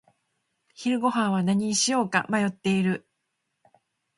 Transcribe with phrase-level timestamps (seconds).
[0.73, 3.07] 昼ごはんは何にしようか迷っている。